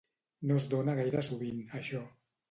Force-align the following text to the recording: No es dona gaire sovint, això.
No 0.51 0.55
es 0.61 0.63
dona 0.71 0.95
gaire 0.99 1.21
sovint, 1.27 1.59
això. 1.81 2.01